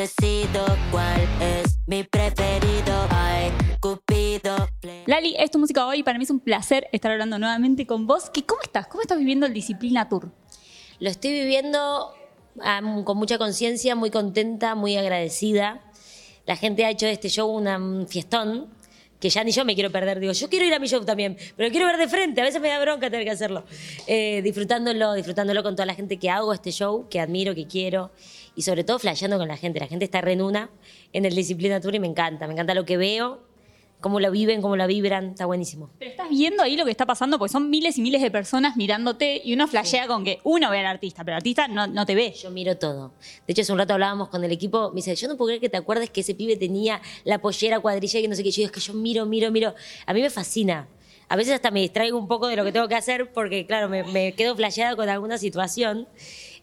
decido 0.00 0.64
cuál 0.90 1.20
es 1.42 1.78
mi 1.86 2.04
preferido. 2.04 3.06
Ay, 3.10 3.52
Cupido. 3.80 4.56
Lali, 5.06 5.34
es 5.38 5.50
tu 5.50 5.58
música 5.58 5.86
hoy 5.86 5.98
y 5.98 6.02
para 6.02 6.16
mí 6.16 6.24
es 6.24 6.30
un 6.30 6.40
placer 6.40 6.88
estar 6.92 7.12
hablando 7.12 7.38
nuevamente 7.38 7.86
con 7.86 8.06
vos. 8.06 8.30
¿Qué, 8.30 8.44
¿Cómo 8.46 8.62
estás? 8.62 8.86
¿Cómo 8.86 9.02
estás 9.02 9.18
viviendo 9.18 9.44
el 9.44 9.52
Disciplina 9.52 10.08
Tour? 10.08 10.32
Lo 11.00 11.10
estoy 11.10 11.32
viviendo 11.32 12.14
con 13.04 13.16
mucha 13.18 13.36
conciencia, 13.36 13.94
muy 13.94 14.10
contenta, 14.10 14.74
muy 14.74 14.96
agradecida. 14.96 15.82
La 16.46 16.56
gente 16.56 16.86
ha 16.86 16.90
hecho 16.90 17.04
de 17.04 17.12
este 17.12 17.28
show 17.28 17.50
una- 17.50 17.76
un 17.76 18.08
fiestón 18.08 18.68
que 19.20 19.28
ya 19.28 19.44
ni 19.44 19.52
yo 19.52 19.64
me 19.64 19.74
quiero 19.74 19.90
perder. 19.90 20.18
Digo, 20.18 20.32
yo 20.32 20.48
quiero 20.48 20.64
ir 20.64 20.74
a 20.74 20.78
mi 20.78 20.88
show 20.88 21.04
también, 21.04 21.36
pero 21.56 21.70
quiero 21.70 21.86
ver 21.86 21.98
de 21.98 22.08
frente. 22.08 22.40
A 22.40 22.44
veces 22.44 22.60
me 22.60 22.68
da 22.68 22.80
bronca 22.80 23.10
tener 23.10 23.24
que 23.24 23.30
hacerlo. 23.30 23.64
Eh, 24.06 24.40
disfrutándolo, 24.42 25.12
disfrutándolo 25.12 25.62
con 25.62 25.76
toda 25.76 25.86
la 25.86 25.94
gente 25.94 26.16
que 26.16 26.30
hago 26.30 26.52
este 26.52 26.72
show, 26.72 27.06
que 27.08 27.20
admiro, 27.20 27.54
que 27.54 27.66
quiero. 27.66 28.10
Y 28.56 28.62
sobre 28.62 28.82
todo 28.82 28.98
flasheando 28.98 29.38
con 29.38 29.46
la 29.46 29.56
gente. 29.56 29.78
La 29.78 29.86
gente 29.86 30.04
está 30.06 30.20
re 30.20 30.32
en 30.32 30.42
una 30.42 30.70
en 31.12 31.24
el 31.24 31.34
Disciplina 31.34 31.80
Tour 31.80 31.94
y 31.94 32.00
me 32.00 32.06
encanta. 32.06 32.46
Me 32.46 32.54
encanta 32.54 32.74
lo 32.74 32.84
que 32.84 32.96
veo, 32.96 33.40
cómo 34.00 34.20
lo 34.20 34.30
viven, 34.30 34.62
cómo 34.62 34.76
lo 34.76 34.86
vibran. 34.86 35.30
Está 35.30 35.46
buenísimo. 35.46 35.90
Pero 35.98 36.10
estás 36.10 36.28
viendo 36.28 36.62
ahí 36.62 36.76
lo 36.76 36.84
que 36.84 36.90
está 36.90 37.06
pasando 37.06 37.38
porque 37.38 37.52
son 37.52 37.70
miles 37.70 37.98
y 37.98 38.02
miles 38.02 38.22
de 38.22 38.30
personas 38.30 38.76
mirándote 38.76 39.40
y 39.44 39.54
uno 39.54 39.68
flashea 39.68 40.06
con 40.06 40.24
que 40.24 40.40
uno 40.44 40.70
ve 40.70 40.80
al 40.80 40.86
artista, 40.86 41.24
pero 41.24 41.36
el 41.36 41.38
artista 41.38 41.68
no, 41.68 41.86
no 41.86 42.06
te 42.06 42.14
ve. 42.14 42.32
Yo 42.32 42.50
miro 42.50 42.76
todo. 42.76 43.12
De 43.46 43.52
hecho, 43.52 43.62
hace 43.62 43.72
un 43.72 43.78
rato 43.78 43.94
hablábamos 43.94 44.28
con 44.28 44.42
el 44.44 44.52
equipo. 44.52 44.90
Me 44.90 44.96
dice, 44.96 45.14
yo 45.14 45.28
no 45.28 45.36
puedo 45.36 45.48
creer 45.48 45.60
que 45.60 45.68
te 45.68 45.76
acuerdes 45.76 46.10
que 46.10 46.20
ese 46.20 46.34
pibe 46.34 46.56
tenía 46.56 47.00
la 47.24 47.40
pollera 47.40 47.80
cuadrilla 47.80 48.18
y 48.18 48.22
que 48.22 48.28
no 48.28 48.34
sé 48.34 48.42
qué. 48.42 48.50
Yo 48.50 48.56
digo, 48.56 48.66
es 48.66 48.72
que 48.72 48.80
yo 48.80 48.94
miro, 48.94 49.26
miro, 49.26 49.50
miro. 49.50 49.74
A 50.06 50.12
mí 50.12 50.20
me 50.20 50.30
fascina. 50.30 50.88
A 51.30 51.36
veces 51.36 51.54
hasta 51.54 51.70
me 51.70 51.78
distraigo 51.78 52.18
un 52.18 52.26
poco 52.26 52.48
de 52.48 52.56
lo 52.56 52.64
que 52.64 52.72
tengo 52.72 52.88
que 52.88 52.96
hacer 52.96 53.32
porque, 53.32 53.64
claro, 53.64 53.88
me, 53.88 54.02
me 54.02 54.32
quedo 54.32 54.56
flasheada 54.56 54.96
con 54.96 55.08
alguna 55.08 55.38
situación. 55.38 56.08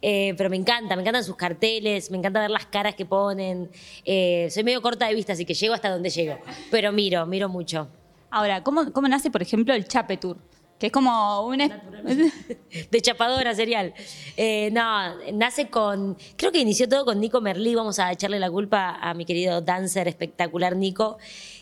Eh, 0.02 0.36
pero 0.38 0.50
me 0.50 0.58
encanta, 0.58 0.98
me 0.98 1.04
encantan 1.04 1.24
sus 1.24 1.38
carteles, 1.38 2.12
me 2.12 2.18
encanta 2.18 2.42
ver 2.42 2.52
las 2.52 2.66
caras 2.66 2.94
que 2.94 3.06
ponen. 3.06 3.70
Eh, 4.04 4.50
soy 4.52 4.66
medio 4.66 4.82
corta 4.82 5.08
de 5.08 5.16
vista, 5.16 5.32
así 5.32 5.46
que 5.46 5.54
llego 5.54 5.74
hasta 5.74 5.90
donde 5.90 6.10
llego. 6.10 6.38
Pero 6.70 6.92
miro, 6.92 7.26
miro 7.26 7.48
mucho. 7.48 7.88
Ahora, 8.30 8.62
¿cómo, 8.62 8.92
cómo 8.92 9.08
nace, 9.08 9.32
por 9.32 9.42
ejemplo, 9.42 9.74
el 9.74 9.88
Chape 9.88 10.18
Tour? 10.18 10.38
Que 10.78 10.88
es 10.88 10.92
como 10.92 11.48
un... 11.48 11.60
de 12.92 13.02
chapadora 13.02 13.56
serial. 13.56 13.94
Eh, 14.36 14.70
no, 14.74 15.16
nace 15.32 15.70
con. 15.70 16.18
Creo 16.36 16.52
que 16.52 16.60
inició 16.60 16.90
todo 16.90 17.06
con 17.06 17.22
Nico 17.22 17.40
Merlí. 17.40 17.74
Vamos 17.74 18.00
a 18.00 18.12
echarle 18.12 18.38
la 18.38 18.52
culpa 18.52 18.98
a 19.02 19.14
mi 19.14 19.24
querido 19.24 19.62
dancer 19.62 20.10
espectacular 20.10 20.76
Nico, 20.76 21.20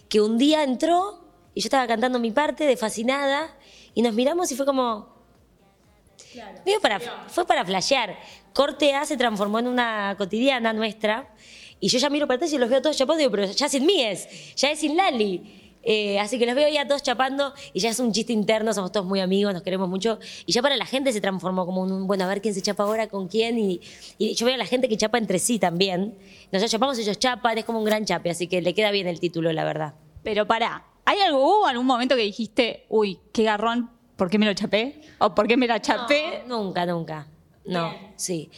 que 0.09 0.21
un 0.21 0.39
día 0.39 0.63
entró 0.63 1.24
y 1.55 1.61
yo 1.61 1.67
estaba 1.67 1.87
cantando 1.87 2.19
mi 2.19 2.31
parte 2.31 2.65
de 2.65 2.75
fascinada 2.77 3.55
y 3.93 4.01
nos 4.01 4.13
miramos 4.13 4.51
y 4.51 4.55
fue 4.55 4.65
como. 4.65 5.15
Para, 6.81 6.99
fue 6.99 7.47
para 7.47 7.63
flashear. 7.63 8.17
Corte 8.53 8.93
A 8.93 9.05
se 9.05 9.15
transformó 9.15 9.59
en 9.59 9.67
una 9.67 10.15
cotidiana 10.17 10.73
nuestra 10.73 11.33
y 11.79 11.87
yo 11.87 11.97
ya 11.97 12.09
miro 12.09 12.27
para 12.27 12.35
atrás 12.35 12.51
y 12.51 12.57
los 12.57 12.69
veo 12.69 12.81
todos 12.81 12.97
chapando 12.97 13.21
y 13.21 13.23
digo, 13.23 13.31
pero 13.31 13.51
ya 13.51 13.69
sin 13.69 13.85
mí 13.85 14.01
es, 14.01 14.55
ya 14.55 14.69
es 14.69 14.79
sin 14.79 14.97
Lali. 14.97 15.61
Eh, 15.87 16.19
así 16.19 16.39
que 16.39 16.45
los 16.45 16.55
veo 16.55 16.67
ya 16.67 16.87
todos 16.87 17.03
chapando 17.03 17.53
y 17.71 17.79
ya 17.79 17.91
es 17.91 17.99
un 17.99 18.11
chiste 18.11 18.33
interno, 18.33 18.73
somos 18.73 18.91
todos 18.91 19.05
muy 19.05 19.21
amigos, 19.21 19.53
nos 19.53 19.63
queremos 19.63 19.87
mucho. 19.87 20.19
Y 20.45 20.51
ya 20.51 20.61
para 20.61 20.75
la 20.75 20.85
gente 20.85 21.13
se 21.13 21.21
transformó 21.21 21.65
como 21.65 21.83
un, 21.83 22.05
bueno, 22.05 22.25
a 22.25 22.27
ver 22.27 22.41
quién 22.41 22.53
se 22.53 22.61
chapa 22.61 22.83
ahora 22.83 23.07
con 23.07 23.29
quién. 23.29 23.57
Y, 23.57 23.79
y 24.17 24.33
yo 24.33 24.45
veo 24.45 24.55
a 24.55 24.57
la 24.57 24.65
gente 24.65 24.89
que 24.89 24.97
chapa 24.97 25.19
entre 25.19 25.39
sí 25.39 25.57
también. 25.57 26.17
Nosotros 26.51 26.71
chapamos, 26.71 26.97
ellos 26.97 27.17
chapan, 27.17 27.59
es 27.59 27.65
como 27.65 27.79
un 27.79 27.85
gran 27.85 28.03
chape, 28.03 28.31
así 28.31 28.47
que 28.47 28.61
le 28.61 28.73
queda 28.73 28.91
bien 28.91 29.07
el 29.07 29.19
título, 29.21 29.53
la 29.53 29.63
verdad. 29.63 29.93
Pero 30.23 30.47
pará, 30.47 30.85
¿hay 31.05 31.19
algo, 31.19 31.39
hubo 31.39 31.65
algún 31.67 31.85
momento 31.85 32.15
que 32.15 32.21
dijiste, 32.23 32.85
uy, 32.89 33.19
qué 33.31 33.43
garrón, 33.43 33.89
¿por 34.15 34.29
qué 34.29 34.37
me 34.37 34.45
lo 34.45 34.53
chapé? 34.53 35.01
¿O 35.19 35.33
por 35.33 35.47
qué 35.47 35.55
me 35.57 35.67
la 35.67 35.81
chapé? 35.81 36.43
No, 36.47 36.63
nunca, 36.63 36.85
nunca. 36.85 37.27
No, 37.65 37.93
sí. 38.15 38.49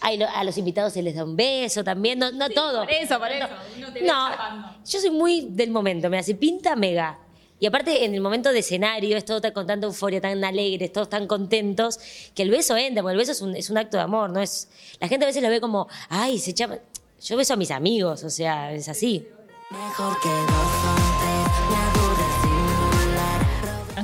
Ay, 0.00 0.16
lo- 0.18 0.28
a 0.28 0.42
los 0.44 0.56
invitados 0.58 0.92
se 0.92 1.02
les 1.02 1.14
da 1.14 1.24
un 1.24 1.36
beso 1.36 1.82
también, 1.84 2.18
no, 2.18 2.30
no 2.32 2.48
todo. 2.50 2.80
por 2.82 2.90
eso, 2.90 3.18
por 3.18 3.30
eso, 3.30 3.46
uno 3.76 3.92
te 3.92 4.00
No, 4.02 4.30
chapando. 4.30 4.68
yo 4.86 5.00
soy 5.00 5.10
muy 5.10 5.46
del 5.50 5.70
momento, 5.70 6.08
me 6.10 6.18
hace 6.18 6.34
pinta 6.34 6.74
mega. 6.76 7.18
Y 7.60 7.66
aparte, 7.66 8.04
en 8.04 8.14
el 8.14 8.20
momento 8.20 8.52
de 8.52 8.58
escenario, 8.58 9.16
es 9.16 9.24
todo 9.24 9.40
tan- 9.40 9.52
con 9.52 9.66
tanta 9.66 9.86
euforia, 9.86 10.20
tan 10.20 10.42
alegres, 10.44 10.92
todos 10.92 11.08
tan 11.08 11.26
contentos, 11.26 11.98
que 12.34 12.42
el 12.42 12.50
beso 12.50 12.76
entra, 12.76 13.02
porque 13.02 13.12
el 13.12 13.18
beso 13.18 13.32
es 13.32 13.40
un, 13.40 13.54
es 13.56 13.70
un 13.70 13.78
acto 13.78 13.96
de 13.96 14.02
amor, 14.02 14.30
¿no? 14.30 14.40
es 14.40 14.68
La 15.00 15.08
gente 15.08 15.24
a 15.24 15.28
veces 15.28 15.42
lo 15.42 15.48
ve 15.48 15.60
como, 15.60 15.86
ay, 16.08 16.38
se 16.38 16.52
chapa. 16.52 16.78
Yo 17.22 17.36
beso 17.38 17.54
a 17.54 17.56
mis 17.56 17.70
amigos, 17.70 18.22
o 18.24 18.28
sea, 18.30 18.72
es 18.72 18.88
así. 18.88 19.26
Mejor 19.70 20.20
que 20.20 20.28
dos 20.28 21.13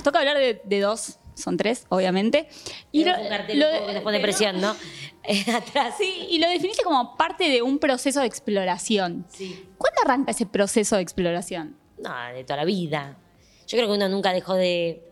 Nos 0.01 0.05
toca 0.05 0.21
hablar 0.21 0.39
de, 0.39 0.63
de 0.65 0.81
dos, 0.81 1.19
son 1.35 1.59
tres, 1.59 1.85
obviamente. 1.91 2.49
Y 2.91 3.05
Tenemos 3.05 3.21
un 3.21 3.29
cartel 3.29 3.63
un 3.63 3.71
poco 3.71 3.87
que 3.87 3.93
nos 3.93 4.03
pone 4.03 4.21
presión, 4.21 4.59
¿no? 4.59 4.71
Atrás. 5.55 5.97
Sí, 5.99 6.27
y 6.31 6.39
lo 6.39 6.49
definiste 6.49 6.83
como 6.83 7.19
parte 7.19 7.51
de 7.51 7.61
un 7.61 7.79
proceso 7.79 8.21
de 8.21 8.27
exploración. 8.27 9.27
Sí. 9.29 9.69
¿Cuándo 9.77 10.01
arranca 10.03 10.31
ese 10.31 10.47
proceso 10.47 10.97
de 10.97 11.03
exploración? 11.03 11.77
No, 11.99 12.11
de 12.33 12.45
toda 12.45 12.57
la 12.57 12.65
vida. 12.65 13.19
Yo 13.67 13.77
creo 13.77 13.89
que 13.89 13.95
uno 13.97 14.09
nunca 14.09 14.33
dejó 14.33 14.55
de 14.55 15.07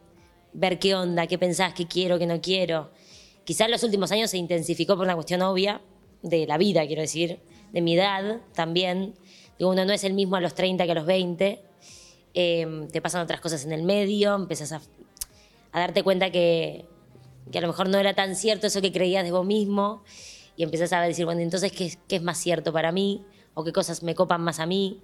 ver 0.55 0.79
qué 0.79 0.95
onda, 0.95 1.27
qué 1.27 1.37
pensás, 1.37 1.75
qué 1.75 1.87
quiero, 1.87 2.19
qué 2.19 2.27
no 2.27 2.41
quiero. 2.41 2.91
Quizás 3.45 3.67
en 3.67 3.73
los 3.73 3.83
últimos 3.83 4.11
años 4.11 4.31
se 4.31 4.39
intensificó 4.39 4.97
por 4.97 5.05
una 5.05 5.17
cuestión 5.17 5.43
obvia 5.43 5.83
de 6.23 6.47
la 6.47 6.57
vida, 6.57 6.87
quiero 6.87 7.03
decir, 7.03 7.41
de 7.73 7.83
mi 7.83 7.95
edad 7.95 8.41
también. 8.55 9.13
Digo, 9.59 9.71
uno 9.71 9.85
no 9.85 9.93
es 9.93 10.03
el 10.05 10.15
mismo 10.15 10.37
a 10.37 10.41
los 10.41 10.55
30 10.55 10.87
que 10.87 10.93
a 10.93 10.95
los 10.95 11.05
20. 11.05 11.69
Eh, 12.41 12.87
te 12.93 13.01
pasan 13.03 13.21
otras 13.23 13.41
cosas 13.41 13.65
en 13.65 13.73
el 13.73 13.83
medio, 13.83 14.33
empiezas 14.37 14.71
a, 14.71 14.81
a 15.73 15.81
darte 15.81 16.05
cuenta 16.05 16.31
que, 16.31 16.85
que 17.51 17.59
a 17.59 17.61
lo 17.61 17.67
mejor 17.67 17.89
no 17.89 17.99
era 17.99 18.15
tan 18.15 18.37
cierto 18.37 18.69
eso 18.69 18.81
que 18.81 18.93
creías 18.93 19.25
de 19.25 19.33
vos 19.33 19.45
mismo 19.45 20.05
y 20.57 20.63
empiezas 20.63 20.93
a 20.93 21.01
decir, 21.03 21.25
bueno, 21.25 21.41
entonces, 21.41 21.73
¿qué, 21.73 21.87
es- 21.87 21.99
qué 22.07 22.15
es 22.15 22.23
más 22.23 22.39
cierto 22.39 22.73
para 22.73 22.93
mí? 22.93 23.25
¿O 23.55 23.65
qué 23.65 23.73
cosas 23.73 24.05
me 24.05 24.15
copan 24.15 24.41
más 24.41 24.61
a 24.61 24.67
mí? 24.67 25.01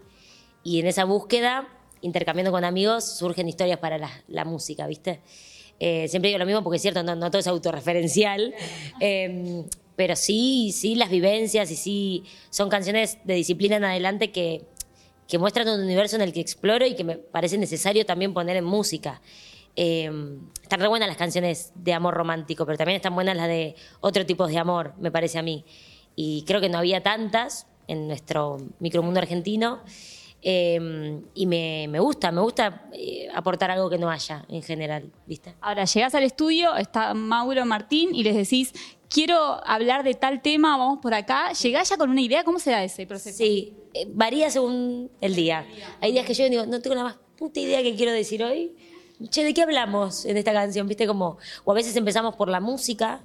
Y 0.63 0.79
en 0.79 0.87
esa 0.87 1.05
búsqueda, 1.05 1.67
intercambiando 2.03 2.53
con 2.53 2.63
amigos, 2.65 3.05
surgen 3.05 3.49
historias 3.49 3.79
para 3.81 3.99
la, 3.99 4.11
la 4.29 4.45
música, 4.45 4.87
¿viste? 4.87 5.21
Eh, 5.81 6.07
siempre 6.07 6.29
digo 6.29 6.39
lo 6.39 6.47
mismo 6.47 6.63
porque 6.63 6.77
es 6.77 6.83
cierto, 6.83 7.03
no, 7.03 7.17
no 7.17 7.33
todo 7.33 7.41
es 7.41 7.49
autorreferencial, 7.49 8.55
eh, 9.01 9.65
pero 9.97 10.15
sí, 10.15 10.71
sí 10.73 10.95
las 10.95 11.11
vivencias 11.11 11.69
y 11.73 11.75
sí 11.77 12.25
son 12.51 12.69
canciones 12.69 13.19
de 13.25 13.35
disciplina 13.35 13.75
en 13.77 13.85
adelante 13.85 14.31
que, 14.31 14.63
que 15.29 15.39
muestran 15.39 15.69
un 15.69 15.81
universo 15.81 16.17
en 16.17 16.23
el 16.23 16.33
que 16.33 16.41
exploro 16.41 16.87
y 16.87 16.95
que 16.95 17.05
me 17.05 17.17
parece 17.17 17.59
necesario 17.59 18.05
también 18.05 18.35
poner 18.35 18.57
en 18.57 18.65
música. 18.65 19.21
Eh, 19.77 20.11
están 20.63 20.81
re 20.81 20.89
buenas 20.89 21.09
las 21.09 21.17
canciones 21.17 21.73
de 21.75 21.93
amor 21.93 22.15
romántico, 22.15 22.65
pero 22.65 22.79
también 22.79 22.97
están 22.97 23.15
buenas 23.15 23.37
las 23.37 23.49
de 23.49 23.75
otro 24.01 24.25
tipo 24.25 24.47
de 24.47 24.59
amor, 24.59 24.95
me 24.99 25.11
parece 25.11 25.39
a 25.39 25.43
mí. 25.43 25.65
Y 26.17 26.45
creo 26.47 26.61
que 26.61 26.69
no 26.69 26.79
había 26.79 27.03
tantas 27.03 27.67
en 27.89 28.07
nuestro 28.07 28.59
micromundo 28.79 29.21
argentino. 29.21 29.81
Eh, 30.47 31.23
y 31.35 31.47
me, 31.47 31.87
me 31.89 31.99
gusta, 32.01 32.31
me 32.31 32.43
gusta 32.43 32.87
eh, 32.93 33.29
aportar 33.35 33.71
algo 33.71 33.89
que 33.89 33.97
no 33.97 34.11
haya 34.11 34.45
en 34.51 34.63
general. 34.63 35.11
Ahora 35.63 35.87
llegás 35.87 36.15
al 36.15 36.23
estudio, 36.23 36.77
está 36.77 37.15
Mauro 37.15 37.65
Martín 37.65 38.15
y 38.15 38.23
les 38.23 38.37
decís, 38.37 38.75
quiero 39.15 39.65
hablar 39.65 40.03
de 40.03 40.15
tal 40.15 40.43
tema, 40.43 40.77
vamos 40.77 40.99
por 41.01 41.15
acá. 41.15 41.53
¿Llegás 41.53 41.89
ya 41.89 41.97
con 41.97 42.11
una 42.11 42.21
idea? 42.21 42.43
¿Cómo 42.43 42.59
se 42.59 42.73
da 42.73 42.83
ese 42.83 43.07
proceso? 43.07 43.39
Sí, 43.39 43.73
eh, 43.95 44.07
varía 44.09 44.51
según 44.51 45.09
el 45.21 45.37
día. 45.37 45.65
Hay 46.01 46.11
días 46.11 46.27
que 46.27 46.35
yo 46.35 46.49
digo, 46.51 46.67
no 46.67 46.81
tengo 46.83 46.97
la 46.97 47.05
más 47.05 47.17
puta 47.39 47.61
idea 47.61 47.81
que 47.83 47.95
quiero 47.95 48.11
decir 48.11 48.43
hoy. 48.43 48.75
Che, 49.31 49.45
¿de 49.45 49.55
qué 49.55 49.63
hablamos 49.63 50.25
en 50.25 50.37
esta 50.37 50.53
canción? 50.53 50.89
¿Viste? 50.89 51.07
Como, 51.07 51.39
o 51.65 51.71
a 51.71 51.75
veces 51.77 51.95
empezamos 51.95 52.35
por 52.35 52.49
la 52.49 52.59
música, 52.59 53.21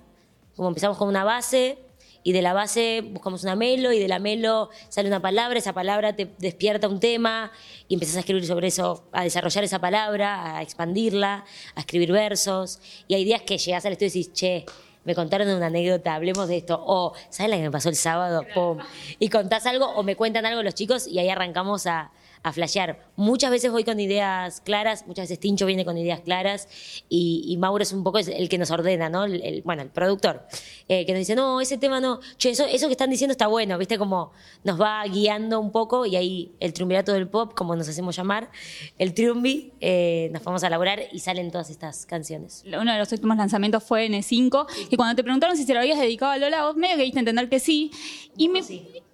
como 0.56 0.70
empezamos 0.70 0.96
con 0.96 1.08
una 1.08 1.24
base, 1.24 1.80
y 2.22 2.34
de 2.34 2.44
la 2.44 2.54
base 2.54 3.02
buscamos 3.02 3.42
una 3.42 3.56
melo, 3.56 3.92
y 3.92 3.98
de 3.98 4.08
la 4.08 4.20
melo 4.20 4.70
sale 4.90 5.08
una 5.08 5.22
palabra, 5.22 5.58
esa 5.58 5.74
palabra 5.74 6.16
te 6.16 6.30
despierta 6.38 6.88
un 6.88 7.00
tema, 7.00 7.52
y 7.88 7.96
empiezas 7.96 8.18
a 8.18 8.20
escribir 8.20 8.46
sobre 8.46 8.68
eso, 8.68 9.06
a 9.12 9.24
desarrollar 9.24 9.64
esa 9.64 9.80
palabra, 9.80 10.58
a 10.58 10.62
expandirla, 10.62 11.46
a 11.74 11.80
escribir 11.80 12.12
versos. 12.12 12.80
Y 13.08 13.16
hay 13.16 13.24
días 13.24 13.42
que 13.42 13.58
llegas 13.58 13.86
al 13.86 13.94
estudio 13.94 14.10
y 14.10 14.12
dices, 14.12 14.34
che, 14.34 14.66
me 15.10 15.16
contaron 15.16 15.50
una 15.50 15.66
anécdota, 15.66 16.14
hablemos 16.14 16.48
de 16.48 16.58
esto. 16.58 16.80
O, 16.86 17.14
¿sabes 17.32 17.50
la 17.50 17.58
que 17.58 17.64
me 17.64 17.72
pasó 17.72 17.90
el 17.90 17.96
sábado? 17.96 18.46
Pum. 18.54 18.78
Y 19.18 19.30
contás 19.30 19.66
algo 19.66 19.88
o 19.88 20.04
me 20.04 20.16
cuentan 20.16 20.46
algo 20.46 20.62
los 20.62 20.76
chicos 20.76 21.08
y 21.08 21.18
ahí 21.18 21.30
arrancamos 21.30 21.88
a, 21.88 22.12
a 22.42 22.54
flashear. 22.54 23.06
Muchas 23.16 23.52
veces 23.52 23.72
voy 23.72 23.84
con 23.84 24.00
ideas 24.00 24.62
claras, 24.62 25.06
muchas 25.08 25.24
veces 25.24 25.40
Tincho 25.40 25.66
viene 25.66 25.84
con 25.84 25.98
ideas 25.98 26.22
claras 26.22 26.70
y, 27.10 27.44
y 27.48 27.58
Mauro 27.58 27.84
es 27.84 27.92
un 27.92 28.04
poco 28.04 28.18
el 28.20 28.48
que 28.50 28.58
nos 28.58 28.72
ordena, 28.72 29.10
¿no? 29.10 29.26
El, 29.26 29.42
el- 29.44 29.62
bueno, 29.64 29.82
el 29.82 29.90
productor, 29.90 30.48
eh, 30.88 31.06
que 31.06 31.12
nos 31.12 31.20
dice, 31.20 31.36
no, 31.36 31.60
ese 31.60 31.78
tema 31.78 32.00
no, 32.00 32.20
che, 32.38 32.52
eso, 32.52 32.66
eso 32.66 32.88
que 32.88 32.94
están 32.94 33.10
diciendo 33.10 33.32
está 33.34 33.48
bueno, 33.48 33.78
¿viste? 33.78 33.98
Como 33.98 34.32
nos 34.64 34.80
va 34.80 35.04
guiando 35.06 35.60
un 35.60 35.72
poco 35.72 36.06
y 36.06 36.16
ahí 36.16 36.52
el 36.62 36.72
triunvirato 36.74 37.12
del 37.12 37.28
pop, 37.28 37.54
como 37.56 37.76
nos 37.76 37.90
hacemos 37.90 38.16
llamar, 38.16 38.50
el 38.98 39.14
triunvi, 39.14 39.74
eh, 39.82 40.30
nos 40.32 40.44
vamos 40.44 40.64
a 40.64 40.68
elaborar 40.68 41.02
y 41.12 41.20
salen 41.20 41.52
todas 41.52 41.70
estas 41.70 42.06
canciones. 42.06 42.64
Uno 42.66 42.92
de 42.94 43.00
los 43.00 43.12
últimos 43.12 43.36
lanzamientos 43.36 43.84
fue 43.84 44.08
N5, 44.08 44.66
y 44.90 44.96
cuando 44.96 45.16
te 45.16 45.24
preguntaron 45.24 45.58
si 45.58 45.66
se 45.66 45.74
lo 45.74 45.82
habías 45.82 46.00
dedicado 46.00 46.32
a 46.32 46.38
Lola, 46.38 46.64
vos 46.64 46.76
medio 46.78 46.96
que 46.96 47.04
diste 47.04 47.20
a 47.20 47.22
entender 47.22 47.50
que 47.50 47.60
sí. 47.60 47.92
Y 48.38 48.48
mi, 48.48 48.62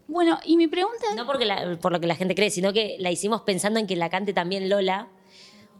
Bueno, 0.07 0.39
y 0.45 0.55
mi 0.57 0.67
pregunta... 0.67 1.05
No 1.15 1.25
porque 1.25 1.45
la- 1.45 1.77
por 1.81 1.91
lo 1.91 1.99
que 1.99 2.07
la 2.07 2.15
gente 2.15 2.35
cree, 2.35 2.49
sino 2.51 2.71
que 2.73 2.95
la 2.99 3.11
hicimos 3.11 3.41
pensando 3.41 3.79
en 3.79 3.87
que 3.87 3.95
la 3.95 4.09
cante 4.09 4.33
también 4.33 4.69
Lola, 4.69 5.07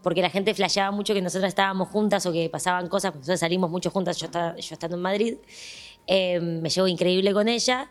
porque 0.02 0.20
la 0.22 0.30
gente 0.30 0.52
flasheaba 0.54 0.90
mucho 0.90 1.14
que 1.14 1.22
nosotras 1.22 1.48
estábamos 1.50 1.88
juntas 1.88 2.26
o 2.26 2.32
que 2.32 2.48
pasaban 2.50 2.88
cosas, 2.88 3.12
porque 3.12 3.20
nosotros 3.22 3.40
salimos 3.40 3.70
mucho 3.70 3.90
juntas, 3.90 4.18
yo, 4.18 4.26
estaba- 4.26 4.56
yo 4.56 4.72
estando 4.74 4.96
en 4.96 5.02
Madrid. 5.02 5.34
Eh, 6.06 6.40
me 6.40 6.68
llevo 6.70 6.86
increíble 6.86 7.32
con 7.32 7.48
ella 7.48 7.90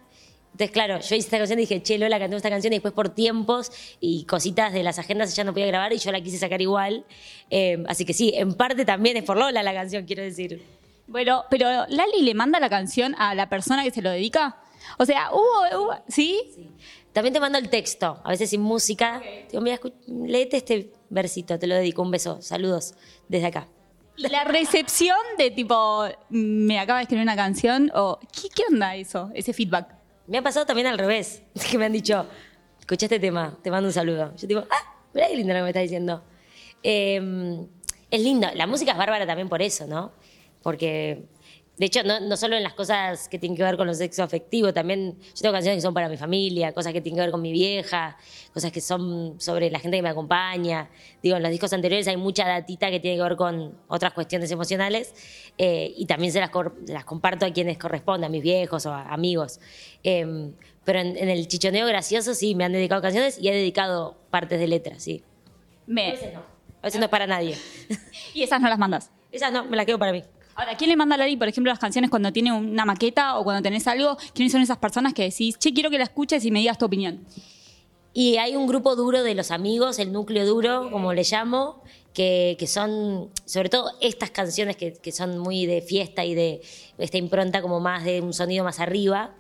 Entonces, 0.53 0.71
claro, 0.71 0.99
yo 1.01 1.15
hice 1.17 1.17
esta 1.27 1.37
canción 1.37 1.59
y 1.59 1.63
dije, 1.63 1.83
che, 1.83 1.97
Lola, 1.97 2.17
cantemos 2.17 2.37
esta 2.39 2.49
canción 2.49 2.71
y 2.71 2.77
después 2.77 2.93
por 2.93 3.09
tiempos 3.09 3.71
y 3.99 4.23
cositas 4.23 4.71
de 4.71 4.83
las 4.83 4.97
agendas 4.99 5.33
ella 5.33 5.43
no 5.43 5.51
podía 5.51 5.65
grabar 5.67 5.91
y 5.91 5.97
yo 5.97 6.13
la 6.13 6.21
quise 6.21 6.37
sacar 6.37 6.61
igual. 6.61 7.03
Eh, 7.49 7.83
así 7.89 8.05
que 8.05 8.13
sí, 8.13 8.31
en 8.33 8.53
parte 8.53 8.85
también 8.85 9.17
es 9.17 9.23
por 9.25 9.35
Lola 9.35 9.63
la 9.63 9.73
canción, 9.73 10.05
quiero 10.05 10.23
decir. 10.23 10.63
Bueno, 11.07 11.43
pero 11.49 11.67
Lali 11.89 12.21
le 12.21 12.33
manda 12.35 12.61
la 12.61 12.69
canción 12.69 13.15
a 13.17 13.35
la 13.35 13.49
persona 13.49 13.83
que 13.83 13.91
se 13.91 14.01
lo 14.01 14.09
dedica. 14.11 14.57
O 14.97 15.05
sea, 15.05 15.29
hubo, 15.31 15.83
hubo- 15.83 16.03
¿sí? 16.07 16.71
También 17.13 17.33
te 17.33 17.39
mando 17.39 17.57
el 17.57 17.69
texto, 17.69 18.19
a 18.23 18.29
veces 18.29 18.49
sin 18.49 18.61
música. 18.61 19.21
Digo, 19.49 19.61
mira, 19.61 19.79
léete 20.07 20.57
este 20.57 20.91
versito, 21.09 21.57
te 21.57 21.67
lo 21.67 21.75
dedico, 21.75 22.01
un 22.01 22.11
beso, 22.11 22.41
saludos 22.41 22.93
desde 23.27 23.47
acá. 23.47 23.67
Y 24.17 24.27
la 24.29 24.43
recepción 24.43 25.17
de 25.37 25.51
tipo, 25.51 26.05
me 26.29 26.79
acaba 26.79 26.99
de 26.99 27.03
escribir 27.03 27.23
una 27.23 27.35
canción, 27.35 27.91
o 27.95 28.19
¿qué, 28.33 28.49
qué 28.49 28.63
onda 28.69 28.95
eso? 28.95 29.29
Ese 29.33 29.53
feedback. 29.53 29.95
Me 30.27 30.37
ha 30.39 30.41
pasado 30.41 30.65
también 30.65 30.87
al 30.87 30.97
revés, 30.97 31.41
que 31.71 31.77
me 31.77 31.85
han 31.85 31.93
dicho, 31.93 32.25
escuché 32.79 33.05
este 33.05 33.19
tema, 33.19 33.57
te 33.61 33.71
mando 33.71 33.87
un 33.87 33.93
saludo. 33.93 34.33
Yo 34.35 34.47
digo, 34.47 34.63
ah, 34.69 34.95
mirá 35.13 35.27
qué 35.27 35.35
lindo 35.37 35.53
lo 35.53 35.59
que 35.59 35.63
me 35.63 35.69
está 35.69 35.79
diciendo. 35.81 36.23
Eh, 36.83 37.65
es 38.11 38.21
lindo, 38.21 38.47
la 38.55 38.67
música 38.67 38.91
es 38.91 38.97
bárbara 38.97 39.25
también 39.25 39.49
por 39.49 39.61
eso, 39.61 39.87
¿no? 39.87 40.11
Porque, 40.61 41.25
de 41.77 41.85
hecho, 41.87 42.03
no, 42.03 42.21
no 42.21 42.37
solo 42.37 42.55
en 42.55 42.63
las 42.63 42.73
cosas 42.73 43.27
que 43.27 43.37
tienen 43.37 43.57
que 43.57 43.63
ver 43.63 43.75
con 43.75 43.85
los 43.85 43.97
sexo 43.97 44.23
afectivo, 44.23 44.73
también 44.73 45.17
yo 45.19 45.41
tengo 45.41 45.53
canciones 45.53 45.77
que 45.77 45.81
son 45.81 45.93
para 45.93 46.07
mi 46.07 46.15
familia, 46.15 46.73
cosas 46.73 46.93
que 46.93 47.01
tienen 47.01 47.17
que 47.17 47.21
ver 47.21 47.31
con 47.31 47.41
mi 47.41 47.51
vieja, 47.51 48.17
cosas 48.53 48.71
que 48.71 48.79
son 48.79 49.35
sobre 49.41 49.69
la 49.69 49.79
gente 49.79 49.97
que 49.97 50.01
me 50.01 50.09
acompaña. 50.09 50.89
Digo, 51.21 51.35
en 51.35 51.43
los 51.43 51.51
discos 51.51 51.73
anteriores 51.73 52.07
hay 52.07 52.15
mucha 52.15 52.47
datita 52.47 52.89
que 52.89 53.01
tiene 53.01 53.17
que 53.17 53.23
ver 53.23 53.35
con 53.35 53.77
otras 53.87 54.13
cuestiones 54.13 54.49
emocionales 54.51 55.13
eh, 55.57 55.93
y 55.97 56.05
también 56.05 56.31
se 56.31 56.39
las, 56.39 56.51
las 56.87 57.03
comparto 57.03 57.45
a 57.45 57.51
quienes 57.51 57.77
correspondan, 57.77 58.29
a 58.29 58.31
mis 58.31 58.41
viejos 58.41 58.85
o 58.85 58.93
a 58.93 59.11
amigos. 59.13 59.59
Eh, 60.03 60.51
pero 60.85 60.99
en, 60.99 61.17
en 61.17 61.29
el 61.29 61.47
chichoneo 61.47 61.87
gracioso 61.87 62.33
sí, 62.35 62.55
me 62.55 62.63
han 62.63 62.71
dedicado 62.71 63.01
canciones 63.01 63.37
y 63.41 63.49
he 63.49 63.53
dedicado 63.53 64.15
partes 64.29 64.59
de 64.59 64.67
letras, 64.67 65.03
sí. 65.03 65.23
A 65.25 65.81
Me, 65.87 66.11
veces 66.11 66.33
no, 66.33 66.39
a 66.39 66.83
veces 66.83 66.99
no 66.99 67.05
es 67.05 67.11
para 67.11 67.27
nadie. 67.27 67.57
y 68.33 68.43
esas 68.43 68.61
no 68.61 68.69
las 68.69 68.79
mandas. 68.79 69.11
Esas 69.31 69.51
no, 69.51 69.65
me 69.65 69.75
las 69.75 69.85
quedo 69.85 69.99
para 69.99 70.13
mí. 70.13 70.23
Ahora, 70.55 70.77
¿quién 70.77 70.89
le 70.89 70.95
manda 70.95 71.15
a 71.15 71.17
Lali, 71.17 71.35
por 71.35 71.49
ejemplo, 71.49 71.69
las 71.69 71.79
canciones 71.79 72.09
cuando 72.09 72.31
tiene 72.31 72.53
una 72.53 72.85
maqueta 72.85 73.37
o 73.37 73.43
cuando 73.43 73.61
tenés 73.61 73.85
algo? 73.87 74.17
¿Quiénes 74.33 74.53
son 74.53 74.61
esas 74.61 74.77
personas 74.77 75.13
que 75.13 75.23
decís, 75.23 75.59
che, 75.59 75.73
quiero 75.73 75.89
que 75.89 75.97
la 75.97 76.05
escuches 76.05 76.45
y 76.45 76.51
me 76.51 76.59
digas 76.59 76.77
tu 76.77 76.85
opinión? 76.85 77.25
Y 78.13 78.37
hay 78.37 78.55
un 78.55 78.65
grupo 78.65 78.95
duro 78.95 79.23
de 79.23 79.35
los 79.35 79.51
amigos, 79.51 79.99
el 79.99 80.13
núcleo 80.13 80.45
duro, 80.45 80.89
como 80.89 81.11
le 81.11 81.23
llamo, 81.23 81.83
que, 82.13 82.55
que 82.57 82.67
son, 82.67 83.29
sobre 83.43 83.67
todo 83.67 83.91
estas 83.99 84.31
canciones 84.31 84.77
que, 84.77 84.93
que 84.93 85.11
son 85.11 85.37
muy 85.37 85.65
de 85.65 85.81
fiesta 85.81 86.23
y 86.23 86.33
de 86.33 86.61
esta 86.97 87.17
impronta 87.17 87.61
como 87.61 87.81
más 87.81 88.05
de 88.05 88.21
un 88.21 88.31
sonido 88.31 88.63
más 88.63 88.79
arriba. 88.79 89.35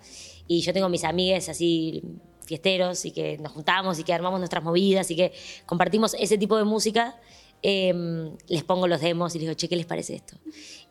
Y 0.47 0.59
yo 0.59 0.73
tengo 0.73 0.89
mis 0.89 1.05
amigues 1.05 1.47
así 1.47 2.03
fiesteros 2.45 3.05
y 3.05 3.11
que 3.11 3.37
nos 3.37 3.53
juntamos 3.53 3.97
y 3.99 4.03
que 4.03 4.13
armamos 4.13 4.39
nuestras 4.39 4.63
movidas 4.63 5.09
y 5.11 5.15
que 5.15 5.31
compartimos 5.65 6.13
ese 6.19 6.37
tipo 6.37 6.57
de 6.57 6.65
música. 6.65 7.15
Eh, 7.67 8.31
les 8.47 8.63
pongo 8.63 8.87
los 8.87 9.01
demos 9.01 9.33
y 9.33 9.39
les 9.39 9.47
digo, 9.47 9.55
che, 9.55 9.67
¿qué 9.67 9.75
les 9.75 9.87
parece 9.87 10.13
esto? 10.13 10.37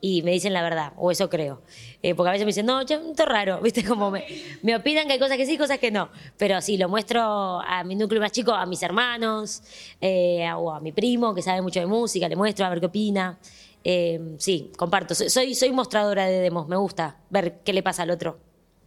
Y 0.01 0.23
me 0.23 0.31
dicen 0.31 0.51
la 0.51 0.61
verdad, 0.61 0.91
o 0.97 1.09
eso 1.09 1.29
creo. 1.29 1.61
Eh, 2.03 2.13
porque 2.15 2.27
a 2.27 2.31
veces 2.33 2.45
me 2.45 2.49
dicen, 2.49 2.65
no, 2.65 2.83
che, 2.83 2.95
esto 2.95 3.23
es 3.23 3.29
raro, 3.29 3.59
¿viste? 3.63 3.81
Como 3.85 4.11
me, 4.11 4.75
opinan 4.75 5.07
que 5.07 5.13
hay 5.13 5.19
cosas 5.19 5.37
que 5.37 5.45
sí, 5.45 5.57
cosas 5.57 5.79
que 5.79 5.89
no. 5.89 6.09
Pero 6.35 6.59
sí, 6.59 6.75
lo 6.75 6.89
muestro 6.89 7.61
a 7.61 7.85
mi 7.85 7.95
núcleo 7.95 8.19
más 8.19 8.33
chico, 8.33 8.51
a 8.51 8.65
mis 8.65 8.83
hermanos, 8.83 9.63
eh, 10.01 10.45
o 10.53 10.69
a 10.69 10.81
mi 10.81 10.91
primo, 10.91 11.33
que 11.33 11.41
sabe 11.41 11.61
mucho 11.61 11.79
de 11.79 11.85
música, 11.85 12.27
le 12.27 12.35
muestro 12.35 12.65
a 12.65 12.69
ver 12.69 12.81
qué 12.81 12.87
opina. 12.87 13.39
Eh, 13.81 14.35
sí, 14.37 14.73
comparto. 14.77 15.15
Soy, 15.15 15.55
soy 15.55 15.71
mostradora 15.71 16.25
de 16.25 16.39
demos, 16.39 16.67
me 16.67 16.75
gusta 16.75 17.19
ver 17.29 17.61
qué 17.63 17.71
le 17.71 17.83
pasa 17.83 18.03
al 18.03 18.11
otro. 18.11 18.37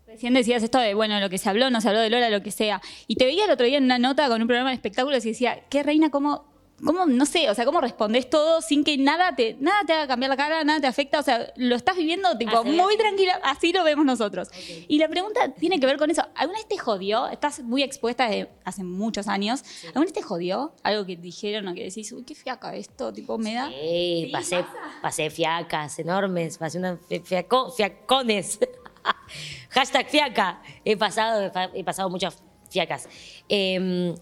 Recién 0.07 0.35
decías 0.35 0.63
esto 0.63 0.79
de, 0.79 0.93
bueno, 0.93 1.19
lo 1.21 1.31
que 1.31 1.39
se 1.39 1.49
habló, 1.49 1.71
no 1.71 1.81
se 1.81 1.89
habló 1.89 2.01
de 2.01 2.11
Lola, 2.11 2.29
lo 2.29 2.43
que 2.43 2.51
sea. 2.51 2.83
Y 3.07 3.17
te 3.17 3.25
veía 3.25 3.47
el 3.47 3.51
otro 3.51 3.65
día 3.65 3.79
en 3.79 3.85
una 3.85 3.99
nota 3.99 4.29
con 4.29 4.43
un 4.43 4.47
programa 4.47 4.69
de 4.71 4.75
espectáculos 4.75 5.25
y 5.25 5.29
decía, 5.31 5.65
qué 5.71 5.83
reina, 5.83 6.11
cómo, 6.11 6.58
cómo, 6.85 7.07
no 7.07 7.27
sé, 7.27 7.51
o 7.51 7.55
sea, 7.55 7.65
cómo 7.65 7.81
respondés 7.81 8.31
todo 8.31 8.61
sin 8.63 8.85
que 8.85 8.97
nada 8.99 9.35
te, 9.35 9.57
nada 9.61 9.79
te 9.87 9.93
haga 9.93 10.07
cambiar 10.07 10.31
la 10.31 10.37
cara, 10.37 10.65
nada 10.65 10.81
te 10.81 10.87
afecta, 10.87 11.19
o 11.21 11.23
sea, 11.23 11.53
lo 11.57 11.75
estás 11.77 11.97
viviendo 11.97 12.37
tipo 12.39 12.57
Así, 12.59 12.69
muy 12.71 12.97
tranquila, 12.97 13.41
así 13.43 13.73
lo 13.73 13.83
vemos 13.85 14.05
nosotros. 14.07 14.49
Y 14.89 14.99
la 14.99 15.09
pregunta 15.09 15.53
tiene 15.55 15.81
que 15.81 15.87
ver 15.87 15.97
con 15.99 16.11
eso. 16.11 16.23
¿Alguna 16.35 16.59
vez 16.59 16.69
te 16.69 16.79
jodió? 16.79 17.27
Estás 17.29 17.61
muy 17.61 17.83
expuesta 17.83 18.29
desde 18.29 18.49
hace 18.65 18.85
muchos 18.85 19.29
años. 19.29 19.63
¿Alguna 19.87 20.05
vez 20.05 20.13
te 20.13 20.23
jodió 20.23 20.73
algo 20.83 21.05
que 21.05 21.17
dijeron 21.17 21.69
o 21.69 21.75
que 21.75 21.85
decís, 21.85 22.13
uy, 22.13 22.25
qué 22.25 22.35
fiaca 22.35 22.75
esto, 22.77 23.13
tipo, 23.13 23.39
me 23.39 23.55
da? 23.55 23.69
Sí, 23.69 24.25
Sí, 24.27 24.31
pasé, 24.33 24.65
pasé 25.03 25.31
fiacas 25.31 25.99
enormes, 25.99 26.59
pasé 26.59 26.79
unas 26.79 26.99
fi- 27.09 27.21
fiaco- 27.21 27.71
fiacones. 27.73 28.59
Hashtag 29.71 30.09
fiaca. 30.09 30.63
He 30.85 30.97
pasado, 30.97 31.51
he 31.75 31.85
pasado 31.85 32.09
muchas 32.11 32.43
fiacas. 32.71 33.09
Eh, 33.49 34.15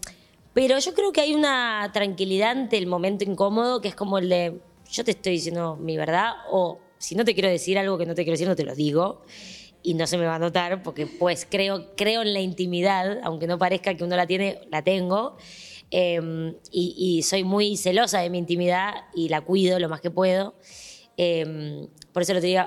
pero 0.57 0.79
yo 0.79 0.95
creo 0.95 1.11
que 1.11 1.21
hay 1.21 1.35
una 1.35 1.91
tranquilidad 1.93 2.49
ante 2.49 2.79
el 2.79 2.87
momento 2.87 3.23
incómodo 3.23 3.79
que 3.79 3.89
es 3.89 3.95
como 3.95 4.17
el 4.17 4.27
de, 4.27 4.59
yo 4.89 5.03
te 5.03 5.11
estoy 5.11 5.33
diciendo 5.33 5.75
mi 5.75 5.97
verdad 5.97 6.31
o 6.49 6.79
si 6.97 7.13
no 7.13 7.23
te 7.23 7.35
quiero 7.35 7.47
decir 7.47 7.77
algo 7.77 7.95
que 7.99 8.07
no 8.07 8.15
te 8.15 8.23
quiero 8.23 8.33
decir, 8.33 8.47
no 8.47 8.55
te 8.55 8.63
lo 8.63 8.73
digo. 8.73 9.21
Y 9.83 9.93
no 9.93 10.07
se 10.07 10.17
me 10.17 10.25
va 10.25 10.33
a 10.33 10.39
notar 10.39 10.81
porque 10.81 11.05
pues 11.05 11.45
creo, 11.47 11.95
creo 11.95 12.23
en 12.23 12.33
la 12.33 12.39
intimidad, 12.39 13.19
aunque 13.21 13.45
no 13.45 13.59
parezca 13.59 13.93
que 13.93 14.03
uno 14.03 14.15
la 14.15 14.25
tiene, 14.25 14.61
la 14.71 14.81
tengo. 14.81 15.37
Eh, 15.91 16.55
y, 16.71 17.21
soy 17.21 17.43
muy 17.43 17.77
celosa 17.77 18.21
de 18.21 18.31
mi 18.31 18.39
intimidad 18.39 18.95
y 19.13 19.29
la 19.29 19.41
cuido 19.41 19.77
lo 19.77 19.89
más 19.89 20.01
que 20.01 20.09
puedo. 20.09 20.55
Eh, 21.17 21.87
por 22.11 22.23
eso 22.23 22.33
lo 22.33 22.41
te 22.41 22.47
digo, 22.47 22.63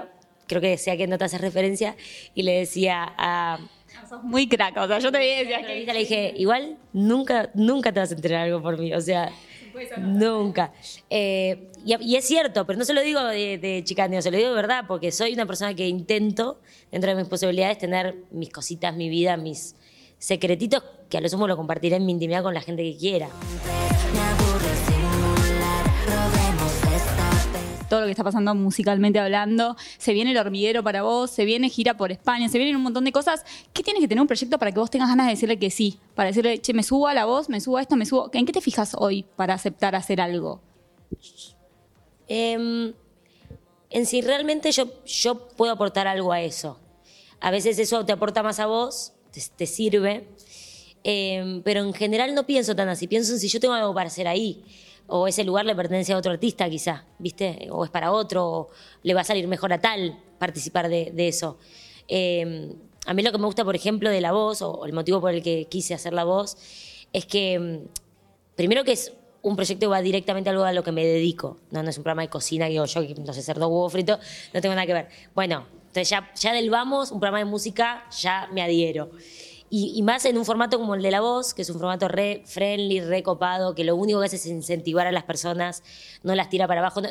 creo 0.46 0.60
que 0.60 0.68
decía 0.68 0.96
que 0.96 1.08
no 1.08 1.18
te 1.18 1.24
haces 1.24 1.40
referencia 1.40 1.96
y 2.36 2.44
le 2.44 2.52
decía 2.52 3.14
a... 3.18 3.58
Sos 4.08 4.22
muy 4.22 4.48
crack, 4.48 4.76
o 4.76 4.86
sea, 4.86 4.98
yo 4.98 5.12
te 5.12 5.24
y 5.24 5.44
decía 5.44 5.62
que... 5.62 5.92
Le 5.92 5.98
dije, 5.98 6.34
igual 6.36 6.78
nunca, 6.92 7.50
nunca 7.54 7.92
te 7.92 8.00
vas 8.00 8.10
a 8.10 8.14
enterar 8.14 8.42
algo 8.46 8.62
por 8.62 8.78
mí, 8.78 8.92
o 8.92 9.00
sea, 9.00 9.30
nunca. 9.98 10.72
Eh, 11.08 11.70
y, 11.84 11.94
y 12.12 12.16
es 12.16 12.24
cierto, 12.26 12.66
pero 12.66 12.78
no 12.78 12.84
se 12.84 12.94
lo 12.94 13.00
digo 13.00 13.22
de, 13.24 13.58
de 13.58 13.82
chicaneo, 13.84 14.22
se 14.22 14.30
lo 14.30 14.36
digo 14.36 14.50
de 14.50 14.56
verdad, 14.56 14.84
porque 14.86 15.12
soy 15.12 15.32
una 15.32 15.46
persona 15.46 15.74
que 15.74 15.88
intento, 15.88 16.60
dentro 16.90 17.10
de 17.10 17.16
mis 17.16 17.28
posibilidades, 17.28 17.78
tener 17.78 18.16
mis 18.30 18.50
cositas, 18.50 18.94
mi 18.94 19.08
vida, 19.08 19.36
mis 19.36 19.76
secretitos, 20.18 20.82
que 21.08 21.18
a 21.18 21.20
lo 21.20 21.28
sumo 21.28 21.48
lo 21.48 21.56
compartiré 21.56 21.96
en 21.96 22.06
mi 22.06 22.12
intimidad 22.12 22.42
con 22.42 22.54
la 22.54 22.60
gente 22.60 22.82
que 22.82 22.96
quiera. 22.96 23.28
Todo 27.90 28.00
lo 28.00 28.06
que 28.06 28.12
está 28.12 28.24
pasando 28.24 28.54
musicalmente 28.54 29.18
hablando. 29.18 29.76
Se 29.98 30.14
viene 30.14 30.30
el 30.30 30.38
hormiguero 30.38 30.82
para 30.82 31.02
vos, 31.02 31.30
se 31.30 31.44
viene 31.44 31.68
gira 31.68 31.96
por 31.96 32.12
España, 32.12 32.48
se 32.48 32.56
vienen 32.56 32.76
un 32.76 32.82
montón 32.82 33.04
de 33.04 33.12
cosas. 33.12 33.44
¿Qué 33.74 33.82
tiene 33.82 34.00
que 34.00 34.08
tener 34.08 34.22
un 34.22 34.28
proyecto 34.28 34.58
para 34.58 34.72
que 34.72 34.78
vos 34.78 34.90
tengas 34.90 35.08
ganas 35.08 35.26
de 35.26 35.32
decirle 35.32 35.58
que 35.58 35.70
sí? 35.70 35.98
Para 36.14 36.28
decirle, 36.28 36.60
che, 36.60 36.72
me 36.72 36.84
subo 36.84 37.08
a 37.08 37.14
la 37.14 37.26
voz, 37.26 37.48
me 37.48 37.60
subo 37.60 37.76
a 37.76 37.82
esto, 37.82 37.96
me 37.96 38.06
subo. 38.06 38.30
¿En 38.32 38.46
qué 38.46 38.52
te 38.52 38.60
fijas 38.60 38.94
hoy 38.96 39.26
para 39.36 39.54
aceptar 39.54 39.94
hacer 39.96 40.20
algo? 40.20 40.62
Em, 42.28 42.94
en 43.90 44.06
si 44.06 44.22
realmente 44.22 44.70
yo, 44.70 44.86
yo 45.04 45.48
puedo 45.48 45.72
aportar 45.72 46.06
algo 46.06 46.32
a 46.32 46.40
eso. 46.40 46.78
A 47.40 47.50
veces 47.50 47.78
eso 47.80 48.06
te 48.06 48.12
aporta 48.12 48.42
más 48.44 48.60
a 48.60 48.66
vos, 48.66 49.14
te, 49.56 49.66
sirve, 49.66 50.28
Em, 51.02 51.62
pero 51.62 51.80
en 51.80 51.94
general 51.94 52.34
no 52.34 52.46
pienso 52.46 52.76
tan 52.76 52.88
así. 52.88 53.06
Pienso 53.06 53.32
en 53.32 53.40
si 53.40 53.48
yo 53.48 53.60
tengo 53.60 53.74
algo 53.74 53.94
para 53.94 54.08
hacer 54.08 54.28
ahí, 54.28 54.62
o 55.10 55.26
ese 55.26 55.44
lugar 55.44 55.66
le 55.66 55.74
pertenece 55.74 56.12
a 56.12 56.16
otro 56.16 56.32
artista 56.32 56.68
quizá, 56.70 57.04
¿viste? 57.18 57.68
O 57.70 57.84
es 57.84 57.90
para 57.90 58.12
otro, 58.12 58.46
o 58.46 58.70
le 59.02 59.12
va 59.12 59.22
a 59.22 59.24
salir 59.24 59.46
mejor 59.48 59.72
a 59.72 59.80
tal 59.80 60.18
participar 60.38 60.88
de, 60.88 61.28
eso. 61.28 61.58
Em, 62.08 62.72
a 63.06 63.12
mí 63.12 63.22
lo 63.22 63.32
que 63.32 63.38
me 63.38 63.46
gusta, 63.46 63.64
por 63.64 63.74
ejemplo, 63.74 64.08
de 64.08 64.20
la 64.20 64.32
voz, 64.32 64.62
o 64.62 64.86
el 64.86 64.92
motivo 64.92 65.20
por 65.20 65.34
el 65.34 65.42
que 65.42 65.66
quise 65.66 65.94
hacer 65.94 66.12
la 66.12 66.24
voz, 66.24 66.56
es 67.12 67.26
que 67.26 67.54
em, 67.54 67.80
primero 68.54 68.84
que 68.84 68.92
es 68.92 69.12
un 69.42 69.56
proyecto 69.56 69.86
que 69.86 69.90
va 69.90 70.02
directamente 70.02 70.50
a 70.50 70.52
algo 70.52 70.64
a 70.64 70.72
lo 70.72 70.84
que 70.84 70.92
me 70.92 71.04
dedico. 71.04 71.58
No, 71.70 71.82
no 71.82 71.90
es 71.90 71.98
un 71.98 72.04
programa 72.04 72.22
de 72.22 72.28
cocina 72.28 72.68
que 72.68 72.74
yo, 72.74 72.84
que 72.86 73.14
no 73.14 73.32
sé 73.32 73.40
hacer 73.40 73.58
dos 73.58 73.68
huevos 73.68 73.92
fritos, 73.92 74.18
no 74.54 74.60
tengo 74.60 74.74
nada 74.74 74.86
que 74.86 74.92
ver. 74.92 75.08
Bueno, 75.34 75.66
entonces 75.80 76.08
ya, 76.08 76.30
ya 76.34 76.52
del 76.52 76.70
vamos, 76.70 77.10
un 77.10 77.18
programa 77.18 77.38
de 77.38 77.46
música, 77.46 78.04
ya 78.16 78.48
me 78.52 78.62
adhiero. 78.62 79.10
Y, 79.70 79.92
y 79.96 80.02
más 80.02 80.24
en 80.24 80.36
un 80.36 80.44
formato 80.44 80.78
como 80.78 80.96
el 80.96 81.02
de 81.02 81.12
La 81.12 81.20
Voz, 81.20 81.54
que 81.54 81.62
es 81.62 81.70
un 81.70 81.78
formato 81.78 82.08
re 82.08 82.42
friendly, 82.44 83.00
re 83.00 83.22
copado, 83.22 83.74
que 83.74 83.84
lo 83.84 83.94
único 83.94 84.18
que 84.18 84.26
hace 84.26 84.36
es 84.36 84.46
incentivar 84.46 85.06
a 85.06 85.12
las 85.12 85.22
personas, 85.24 85.82
no 86.24 86.34
las 86.34 86.50
tira 86.50 86.66
para 86.66 86.80
abajo. 86.80 87.00
No, 87.00 87.08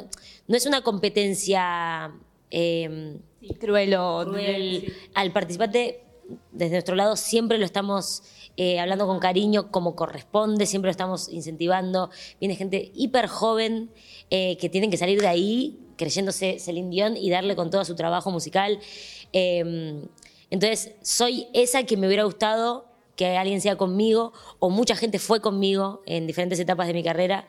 no 0.48 0.58
es 0.58 0.66
una 0.66 0.82
competencia... 0.82 2.12
eh, 2.52 3.18
Cruel 3.60 3.96
o... 3.96 4.26
cruel. 4.26 4.94
Al 5.14 5.32
participante, 5.32 6.04
desde 6.52 6.74
nuestro 6.74 6.96
lado, 6.96 7.16
siempre 7.16 7.58
lo 7.58 7.66
estamos 7.66 8.24
eh, 8.58 8.80
hablando 8.80 9.08
con 9.08 9.20
cariño, 9.20 9.72
como 9.72 9.96
corresponde, 9.96 10.66
siempre 10.66 10.90
lo 10.90 10.92
estamos 10.92 11.30
incentivando. 11.30 12.10
Viene 12.42 12.56
gente 12.56 12.92
hiper 12.94 13.28
joven 13.28 13.90
eh, 14.30 14.58
que 14.58 14.68
tienen 14.68 14.92
que 14.92 14.98
salir 14.98 15.22
de 15.22 15.28
ahí 15.28 15.80
creyéndose 15.96 16.60
Celine 16.60 16.90
Dion 16.90 17.18
y 17.18 17.30
darle 17.30 17.56
con 17.56 17.70
todo 17.70 17.86
su 17.86 17.96
trabajo 17.96 18.32
musical. 18.32 18.80
Eh, 19.32 20.04
entonces, 20.50 20.94
soy 21.02 21.48
esa 21.54 21.84
que 21.84 21.98
me 21.98 22.08
hubiera 22.08 22.24
gustado 22.24 22.86
que 23.16 23.38
alguien 23.38 23.60
sea 23.60 23.76
conmigo, 23.76 24.32
o 24.60 24.70
mucha 24.70 24.96
gente 24.96 25.20
fue 25.20 25.42
conmigo 25.42 26.02
en 26.06 26.26
diferentes 26.26 26.60
etapas 26.60 26.88
de 26.88 26.94
mi 26.94 27.04
carrera, 27.04 27.48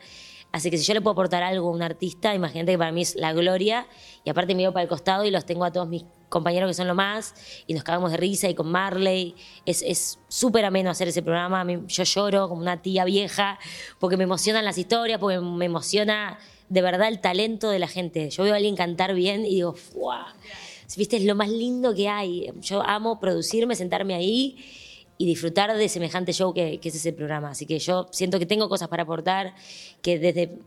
Así 0.51 0.69
que 0.69 0.77
si 0.77 0.83
yo 0.83 0.93
le 0.93 1.01
puedo 1.01 1.13
aportar 1.13 1.43
algo 1.43 1.69
a 1.69 1.71
un 1.71 1.81
artista, 1.81 2.35
imagínate 2.35 2.73
que 2.73 2.77
para 2.77 2.91
mí 2.91 3.01
es 3.01 3.15
la 3.15 3.31
gloria. 3.31 3.87
Y 4.25 4.29
aparte 4.29 4.53
me 4.53 4.63
veo 4.63 4.73
para 4.73 4.83
el 4.83 4.89
costado 4.89 5.23
y 5.23 5.31
los 5.31 5.45
tengo 5.45 5.63
a 5.63 5.71
todos 5.71 5.87
mis 5.87 6.03
compañeros 6.27 6.69
que 6.69 6.73
son 6.73 6.87
lo 6.87 6.95
más. 6.95 7.33
Y 7.67 7.73
nos 7.73 7.83
cagamos 7.83 8.11
de 8.11 8.17
risa 8.17 8.49
y 8.49 8.53
con 8.53 8.69
Marley. 8.69 9.35
Es 9.65 10.19
súper 10.27 10.65
ameno 10.65 10.89
hacer 10.89 11.07
ese 11.07 11.21
programa. 11.21 11.65
Yo 11.87 12.03
lloro 12.03 12.49
como 12.49 12.61
una 12.61 12.81
tía 12.81 13.05
vieja 13.05 13.59
porque 13.97 14.17
me 14.17 14.25
emocionan 14.25 14.65
las 14.65 14.77
historias, 14.77 15.19
porque 15.19 15.39
me 15.39 15.65
emociona 15.65 16.37
de 16.71 16.81
verdad 16.81 17.09
el 17.09 17.19
talento 17.19 17.69
de 17.69 17.79
la 17.79 17.87
gente. 17.89 18.29
Yo 18.29 18.43
veo 18.43 18.53
a 18.53 18.55
alguien 18.55 18.77
cantar 18.77 19.13
bien 19.13 19.45
y 19.45 19.55
digo, 19.55 19.73
¡fuah! 19.73 20.33
Viste, 20.95 21.17
es 21.17 21.25
lo 21.25 21.35
más 21.35 21.49
lindo 21.49 21.93
que 21.93 22.07
hay. 22.07 22.49
Yo 22.61 22.81
amo 22.81 23.19
producirme, 23.19 23.75
sentarme 23.75 24.13
ahí 24.13 24.57
y 25.17 25.25
disfrutar 25.25 25.75
de 25.75 25.89
semejante 25.89 26.31
show 26.31 26.53
que, 26.53 26.79
es 26.81 26.95
ese 26.95 27.11
programa. 27.11 27.51
Así 27.51 27.65
que 27.65 27.77
yo 27.77 28.07
siento 28.11 28.39
que 28.39 28.45
tengo 28.45 28.69
cosas 28.69 28.87
para 28.87 29.03
aportar, 29.03 29.53
que 30.01 30.17
desde 30.17 30.59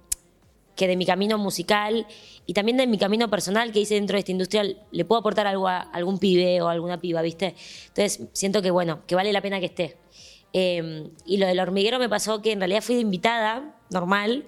que 0.77 0.89
de 0.89 0.97
mi 0.97 1.07
camino 1.07 1.39
musical 1.39 2.07
y 2.47 2.53
también 2.53 2.77
de 2.77 2.87
mi 2.87 2.99
camino 2.99 3.31
personal 3.31 3.73
que 3.73 3.81
hice 3.81 3.95
dentro 3.95 4.17
de 4.17 4.19
esta 4.19 4.33
industria 4.33 4.65
le 4.91 5.05
puedo 5.05 5.21
aportar 5.21 5.47
algo 5.47 5.69
a 5.69 5.79
algún 5.79 6.19
pibe 6.19 6.61
o 6.61 6.69
alguna 6.69 7.01
piba, 7.01 7.23
¿viste? 7.23 7.55
Entonces 7.89 8.29
siento 8.33 8.61
que 8.61 8.71
bueno, 8.71 9.07
que 9.07 9.15
vale 9.15 9.33
la 9.33 9.41
pena 9.41 9.59
que 9.59 9.67
esté. 9.67 9.97
Eh, 10.53 11.09
y 11.25 11.39
lo 11.39 11.47
del 11.47 11.61
hormiguero 11.61 11.99
me 11.99 12.09
pasó 12.09 12.43
que 12.43 12.53
en 12.53 12.59
realidad 12.61 12.83
fui 12.83 12.97
de 12.97 13.01
invitada, 13.01 13.77
normal, 13.91 14.45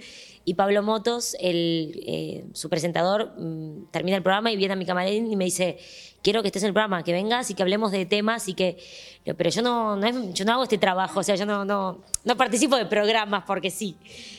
y 0.48 0.54
Pablo 0.54 0.80
Motos, 0.84 1.36
el, 1.40 2.00
eh, 2.06 2.44
su 2.52 2.70
presentador, 2.70 3.32
mm, 3.36 3.90
termina 3.90 4.16
el 4.16 4.22
programa 4.22 4.52
y 4.52 4.56
viene 4.56 4.74
a 4.74 4.76
mi 4.76 4.86
camarín 4.86 5.30
y 5.30 5.34
me 5.34 5.44
dice, 5.44 5.76
quiero 6.22 6.40
que 6.40 6.48
estés 6.48 6.62
en 6.62 6.68
el 6.68 6.72
programa, 6.72 7.02
que 7.02 7.12
vengas 7.12 7.50
y 7.50 7.54
que 7.54 7.64
hablemos 7.64 7.90
de 7.90 8.06
temas 8.06 8.46
y 8.46 8.54
que... 8.54 8.78
Pero 9.24 9.50
yo 9.50 9.60
no, 9.60 10.00
yo 10.32 10.44
no 10.44 10.52
hago 10.52 10.62
este 10.62 10.78
trabajo, 10.78 11.18
o 11.18 11.22
sea, 11.24 11.34
yo 11.34 11.46
no, 11.46 11.64
no, 11.64 12.00
no 12.22 12.36
participo 12.36 12.76
de 12.76 12.86
programas 12.86 13.42
porque 13.44 13.72
sí. 13.72 13.96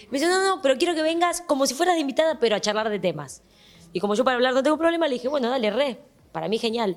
Me 0.10 0.18
dice, 0.18 0.32
no, 0.32 0.42
no, 0.48 0.62
pero 0.62 0.78
quiero 0.78 0.96
que 0.96 1.02
vengas 1.02 1.42
como 1.42 1.68
si 1.68 1.74
fueras 1.74 1.96
de 1.96 2.02
invitada, 2.02 2.40
pero 2.40 2.56
a 2.56 2.62
charlar 2.62 2.90
de 2.90 3.00
temas. 3.00 3.44
Y 3.92 4.00
como 4.00 4.16
yo 4.16 4.24
para 4.24 4.36
hablar 4.36 4.54
no 4.54 4.64
tengo 4.64 4.78
problema, 4.78 5.10
le 5.10 5.16
dije, 5.16 5.28
bueno, 5.28 5.50
dale, 5.50 5.72
re, 5.72 6.00
para 6.32 6.48
mí 6.48 6.58
genial. 6.58 6.96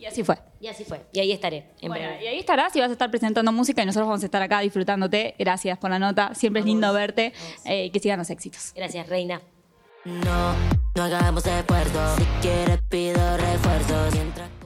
Y 0.00 0.06
así 0.06 0.24
fue. 0.24 0.38
Y 0.60 0.66
así 0.66 0.82
fue. 0.82 1.02
Y 1.12 1.20
ahí 1.20 1.30
estaré. 1.30 1.66
Bueno, 1.82 2.08
y 2.22 2.26
ahí 2.26 2.38
estarás 2.38 2.74
y 2.74 2.80
vas 2.80 2.88
a 2.88 2.92
estar 2.92 3.10
presentando 3.10 3.52
música 3.52 3.82
y 3.82 3.86
nosotros 3.86 4.08
vamos 4.08 4.22
a 4.22 4.24
estar 4.24 4.40
acá 4.40 4.60
disfrutándote. 4.60 5.34
Gracias 5.38 5.76
por 5.76 5.90
la 5.90 5.98
nota. 5.98 6.34
Siempre 6.34 6.60
es 6.60 6.66
lindo 6.66 6.90
verte. 6.94 7.34
Eh, 7.66 7.90
que 7.90 8.00
sigan 8.00 8.18
los 8.18 8.30
éxitos. 8.30 8.72
Gracias, 8.74 9.06
Reina. 9.10 9.42
No, 10.06 10.54
no 10.96 11.02
hagamos 11.02 11.44
esfuerzo. 11.44 12.16
Si 12.16 12.24
quieres 12.40 12.78
pido 12.88 13.36
refuerzos. 13.36 14.14
Mientras... 14.14 14.59